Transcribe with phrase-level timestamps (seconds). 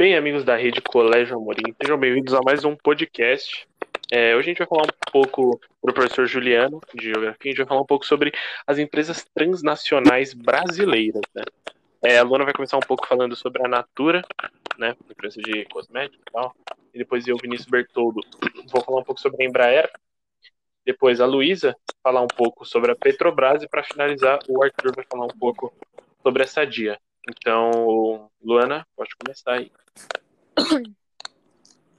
[0.00, 3.68] Bem, amigos da rede Colégio Amorim, sejam bem-vindos a mais um podcast.
[4.10, 7.48] É, hoje a gente vai falar um pouco para o professor Juliano, de Geografia, a
[7.48, 8.32] gente vai falar um pouco sobre
[8.66, 11.20] as empresas transnacionais brasileiras.
[11.34, 11.42] Né?
[12.02, 14.24] É, a Luna vai começar um pouco falando sobre a Natura,
[14.78, 16.56] né, empresa de cosméticos e tal,
[16.94, 18.22] e depois eu, Vinícius Bertoldo,
[18.72, 19.90] vou falar um pouco sobre a Embraer,
[20.82, 25.04] depois a Luísa falar um pouco sobre a Petrobras e para finalizar o Arthur vai
[25.04, 25.70] falar um pouco
[26.22, 26.98] sobre essa dia.
[27.28, 29.70] Então, Luana, pode começar aí.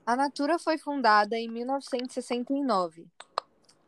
[0.04, 3.06] A Natura foi fundada em 1969,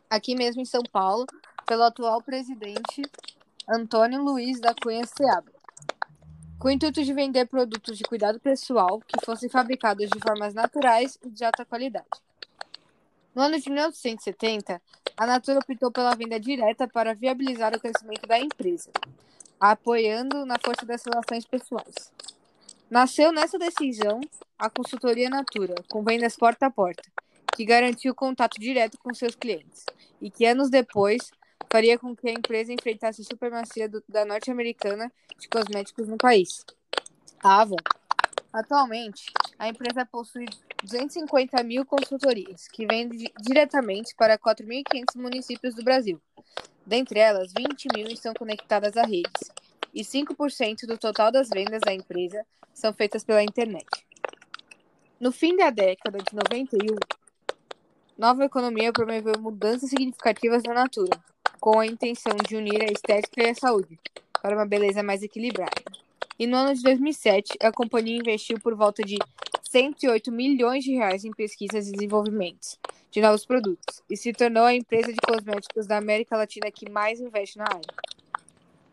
[0.08, 1.26] aqui mesmo em São Paulo,
[1.66, 3.02] pelo atual presidente
[3.68, 5.52] Antônio Luiz da Cunha Seabra,
[6.58, 11.18] com o intuito de vender produtos de cuidado pessoal que fossem fabricados de formas naturais
[11.24, 12.06] e de alta qualidade.
[13.34, 14.80] No ano de 1970,
[15.16, 18.90] a Natura optou pela venda direta para viabilizar o crescimento da empresa,
[19.58, 22.12] apoiando na força das relações pessoais.
[22.90, 24.20] Nasceu nessa decisão
[24.58, 27.02] a consultoria Natura, com vendas porta a porta,
[27.56, 29.84] que garantiu contato direto com seus clientes
[30.20, 31.30] e que anos depois
[31.72, 36.64] faria com que a empresa enfrentasse a supremacia do, da norte-americana de cosméticos no país.
[37.42, 37.76] A Avon.
[38.52, 40.46] Atualmente, a empresa possui
[40.82, 46.20] 250 mil consultorias, que vendem diretamente para 4.500 municípios do Brasil.
[46.86, 49.50] Dentre elas, 20 mil estão conectadas a redes,
[49.94, 53.86] e 5% do total das vendas da empresa são feitas pela internet.
[55.20, 56.96] No fim da década de 91,
[58.18, 61.18] Nova Economia promoveu mudanças significativas na Natura,
[61.60, 63.98] com a intenção de unir a estética e a saúde,
[64.42, 65.82] para uma beleza mais equilibrada.
[66.38, 69.16] E no ano de 2007, a companhia investiu por volta de
[69.62, 72.78] 108 milhões de reais em pesquisas e desenvolvimentos
[73.10, 77.20] de novos produtos e se tornou a empresa de cosméticos da América Latina que mais
[77.20, 78.13] investe na área.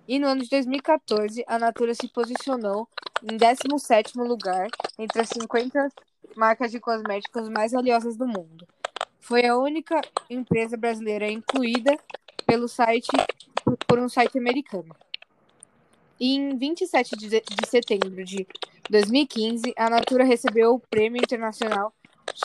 [0.07, 2.87] E no ano de 2014, a Natura se posicionou
[3.23, 5.89] em 17º lugar entre as 50
[6.35, 8.67] marcas de cosméticos mais valiosas do mundo.
[9.19, 11.97] Foi a única empresa brasileira incluída
[12.45, 13.09] pelo site
[13.87, 14.95] por um site americano.
[16.19, 18.45] E em 27 de, de setembro de
[18.89, 21.93] 2015, a Natura recebeu o Prêmio Internacional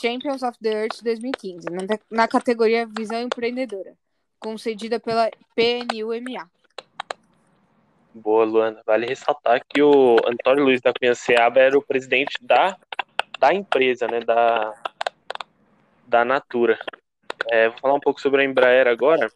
[0.01, 3.97] Champions of the Earth 2015, na, na categoria Visão Empreendedora,
[4.39, 6.51] concedida pela PNUMA.
[8.19, 8.81] Boa, Luana.
[8.87, 12.75] Vale ressaltar que o Antônio Luiz da Cunha Seaba era o presidente da,
[13.39, 14.75] da empresa, né, da,
[16.07, 16.79] da Natura.
[17.51, 19.31] É, vou falar um pouco sobre a Embraer agora,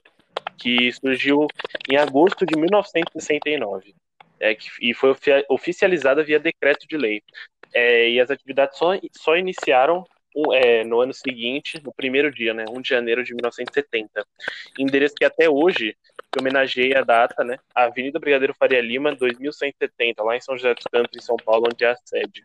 [0.57, 1.47] que surgiu
[1.91, 3.95] em agosto de 1969
[4.41, 5.15] é, que, e foi
[5.51, 7.23] oficializada via decreto de lei.
[7.75, 10.07] É, e as atividades só, só iniciaram
[10.55, 14.25] é, no ano seguinte, no primeiro dia, né, 1 de janeiro de 1970.
[14.79, 15.97] Endereço que até hoje,
[16.31, 21.17] que a data, né, Avenida Brigadeiro Faria Lima, 2170, lá em São José dos Campos,
[21.17, 22.45] em São Paulo, onde é a sede.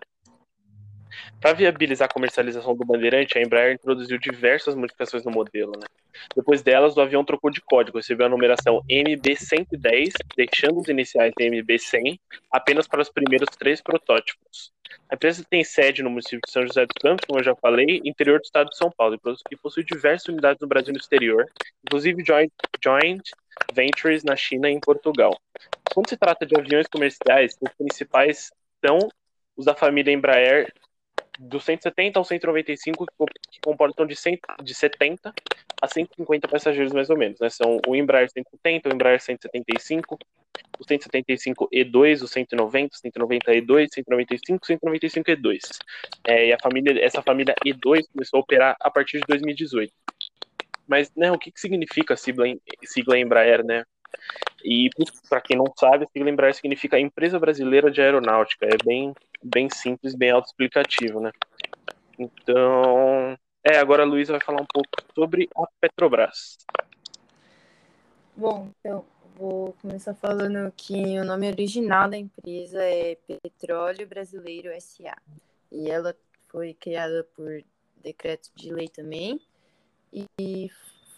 [1.40, 5.72] Para viabilizar a comercialização do Bandeirante, a Embraer introduziu diversas modificações no modelo.
[5.80, 5.86] Né?
[6.36, 11.46] Depois delas, o avião trocou de código, recebeu a numeração MB-110, deixando os iniciais de
[11.46, 12.20] MB-100
[12.52, 14.74] apenas para os primeiros três protótipos.
[15.10, 18.02] A empresa tem sede no município de São José dos Campos, como eu já falei,
[18.04, 19.20] interior do estado de São Paulo,
[19.52, 21.46] e possui diversas unidades no Brasil e no exterior,
[21.84, 22.52] inclusive joint,
[22.84, 23.22] joint
[23.74, 25.38] ventures na China e em Portugal.
[25.94, 28.52] Quando se trata de aviões comerciais, os principais
[28.86, 29.00] são
[29.56, 30.72] os da família Embraer
[31.40, 33.06] do 170 ao 195,
[33.52, 35.34] que comportam de, 100, de 70
[35.82, 37.40] a 150 passageiros, mais ou menos.
[37.40, 37.50] Né?
[37.50, 40.18] São o Embraer 170, o Embraer 175,
[40.80, 45.60] o 175 E2, o 190, o 190 E2, 195, 195 E2.
[46.28, 49.94] É, e a família, essa família E2 começou a operar a partir de 2018.
[50.88, 52.46] Mas, né, o que, que significa a sigla,
[52.84, 53.84] sigla Embraer, né?
[54.64, 54.90] E
[55.30, 58.66] para quem não sabe, a sigla Embraer significa Empresa Brasileira de Aeronáutica.
[58.66, 61.32] É bem bem simples, bem autoexplicativo, né?
[62.18, 66.58] Então, é, agora a Luísa vai falar um pouco sobre a Petrobras.
[68.36, 69.06] Bom, então,
[69.36, 75.16] vou começar falando que o nome original da empresa é Petróleo Brasileiro SA.
[75.72, 76.16] E ela
[76.48, 77.64] foi criada por
[78.02, 79.40] decreto de lei também
[80.14, 80.70] e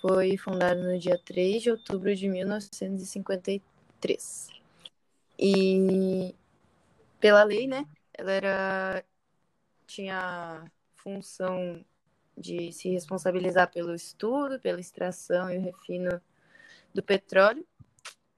[0.02, 4.50] foi fundada no dia 3 de outubro de 1953.
[5.40, 6.36] E
[7.20, 9.04] pela lei, né, ela era
[9.86, 10.66] tinha
[10.96, 11.84] função
[12.38, 16.22] de se responsabilizar pelo estudo, pela extração e o refino
[16.94, 17.66] do petróleo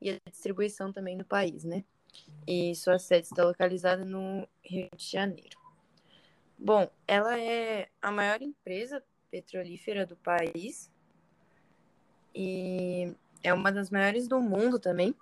[0.01, 1.83] e a distribuição também no país, né?
[2.47, 5.57] E sua sede está localizada no Rio de Janeiro.
[6.57, 10.91] Bom, ela é a maior empresa petrolífera do país
[12.33, 15.15] e é uma das maiores do mundo também.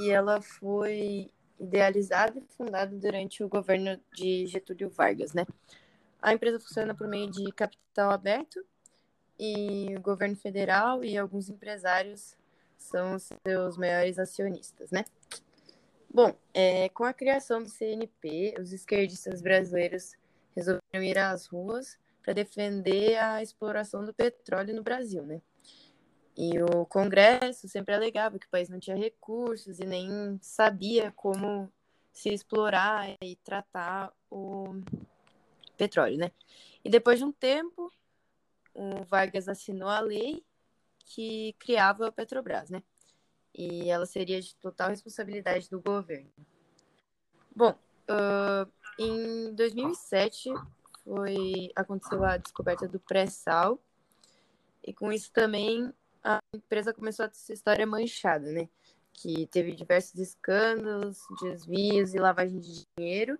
[0.00, 5.46] E ela foi idealizada e fundada durante o governo de Getúlio Vargas, né?
[6.20, 8.64] A empresa funciona por meio de capital aberto
[9.38, 12.36] e o governo federal e alguns empresários
[12.76, 15.04] são os seus maiores acionistas, né?
[16.12, 20.14] Bom, é, com a criação do CNP, os esquerdistas brasileiros
[20.56, 25.40] resolveram ir às ruas para defender a exploração do petróleo no Brasil, né?
[26.40, 31.68] E o Congresso sempre alegava que o país não tinha recursos e nem sabia como
[32.12, 34.80] se explorar e tratar o
[35.76, 36.30] petróleo, né?
[36.84, 37.92] E depois de um tempo,
[38.72, 40.44] o Vargas assinou a lei
[41.06, 42.84] que criava a Petrobras, né?
[43.52, 46.30] E ela seria de total responsabilidade do governo.
[47.54, 47.76] Bom,
[48.08, 50.50] uh, em 2007
[51.02, 53.80] foi aconteceu a descoberta do pré-sal
[54.84, 55.92] e com isso também
[56.28, 58.68] a empresa começou a ter sua história manchada, né?
[59.14, 63.38] Que teve diversos escândalos, desvios e lavagem de dinheiro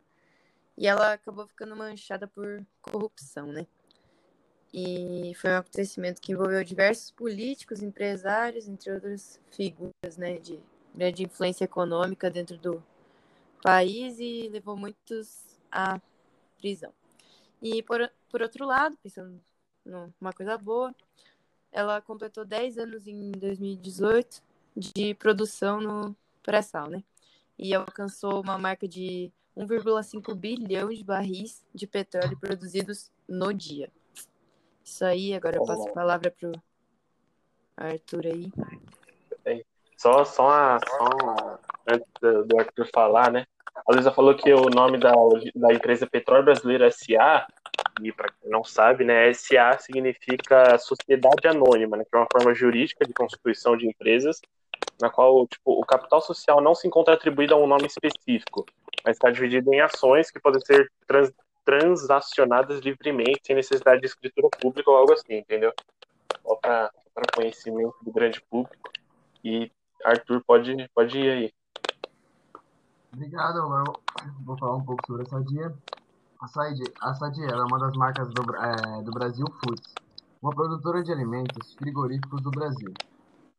[0.77, 3.67] e ela acabou ficando manchada por corrupção, né?
[4.73, 10.61] E foi um acontecimento que envolveu diversos políticos, empresários, entre outras figuras, né, de
[10.95, 12.83] grande influência econômica dentro do
[13.63, 16.01] país e levou muitos à
[16.59, 16.93] prisão.
[17.63, 19.41] E por, por outro lado, pensando
[19.85, 20.95] numa coisa boa,
[21.73, 24.43] ela completou 10 anos em 2018
[24.77, 27.03] de produção no pré-sal, né?
[27.59, 33.91] E alcançou uma marca de 1,5 bilhão de barris de petróleo produzidos no dia.
[34.85, 36.53] Isso aí, agora eu passo a palavra pro
[37.77, 38.53] Arthur aí.
[39.97, 43.47] Só, só, a, só antes do Arthur falar, né?
[43.87, 45.13] A Luísa falou que o nome da,
[45.55, 47.47] da empresa Petróleo Brasileiro SA,
[48.03, 52.55] e para quem não sabe, né, SA significa Sociedade Anônima, né, que é uma forma
[52.55, 54.41] jurídica de constituição de empresas,
[55.01, 58.65] na qual tipo, o capital social não se encontra atribuído a um nome específico,
[59.05, 61.33] mas está dividido em ações que podem ser trans,
[61.65, 65.73] transacionadas livremente, sem necessidade de escritura pública ou algo assim, entendeu?
[66.43, 66.91] Só para
[67.35, 68.91] conhecimento do grande público.
[69.45, 69.71] E
[70.03, 71.53] Arthur, pode, pode ir aí.
[73.13, 73.85] Obrigado, agora
[74.45, 75.75] vou falar um pouco sobre a Sadia.
[76.41, 79.93] A Sadia, a é uma das marcas do, é, do Brasil Foods,
[80.41, 82.95] uma produtora de alimentos frigoríficos do Brasil.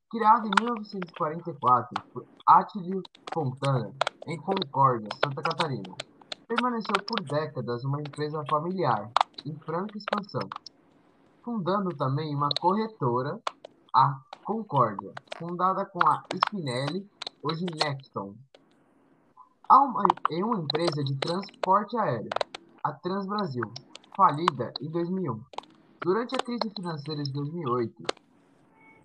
[0.09, 3.03] Criada em 1944 por Atílio
[3.33, 3.93] Fontana,
[4.25, 5.93] em Concórdia, Santa Catarina,
[6.47, 9.11] permaneceu por décadas uma empresa familiar,
[9.45, 10.47] em franca expansão,
[11.43, 13.41] fundando também uma corretora,
[13.93, 17.05] a Concórdia, fundada com a Spinelli,
[17.43, 18.35] hoje Necton.
[19.69, 22.29] Uma, em uma empresa de transporte aéreo,
[22.89, 23.71] a Transbrasil,
[24.15, 25.39] falida em 2001.
[26.01, 28.03] Durante a crise financeira de 2008,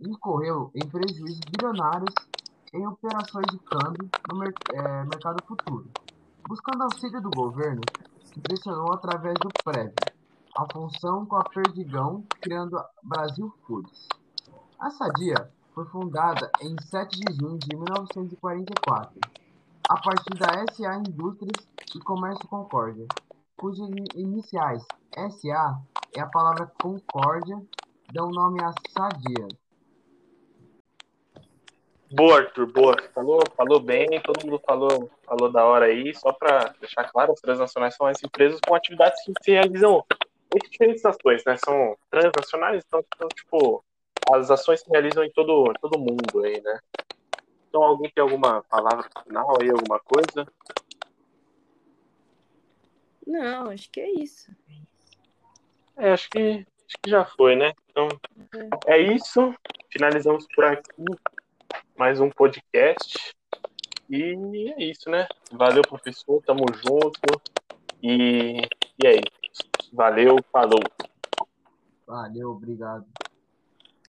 [0.01, 2.15] incorreu em prejuízos bilionários
[2.73, 5.87] em operações de câmbio no mer é, mercado futuro
[6.47, 7.81] Buscando auxílio do governo,
[8.23, 9.95] se pressionou através do prévio,
[10.57, 14.09] a função com a Perdigão, criando a Brasil Foods.
[14.79, 19.21] A Sadia foi fundada em 7 de junho de 1944,
[19.89, 23.07] a partir da SA Indústrias e Comércio Concórdia,
[23.57, 24.85] cujas iniciais
[25.15, 25.81] SA
[26.15, 27.61] e a palavra Concórdia
[28.13, 29.49] dão nome a Sadia.
[32.13, 32.97] Boa, Arthur, boa.
[33.13, 36.15] Falou, falou bem, todo mundo falou, falou da hora aí.
[36.15, 40.05] Só para deixar claro, as transnacionais são as empresas com atividades que se realizam
[40.55, 41.57] em diferentes ações, né?
[41.65, 43.85] São transnacionais, então, então, tipo,
[44.33, 46.79] as ações se realizam em todo, todo mundo aí, né?
[47.69, 50.47] Então, alguém tem alguma palavra final aí, alguma coisa?
[53.27, 54.51] Não, acho que é isso.
[55.97, 57.73] É, acho que, acho que já foi, né?
[57.91, 58.09] Então,
[58.87, 59.55] é, é isso.
[59.91, 61.05] Finalizamos por aqui
[61.97, 63.35] mais um podcast.
[64.11, 65.27] E é isso, né?
[65.53, 66.43] Valeu, professor.
[66.43, 67.41] Tamo junto.
[68.03, 68.61] E,
[69.03, 69.63] e é isso.
[69.93, 70.83] Valeu, falou.
[72.07, 73.07] Valeu, obrigado.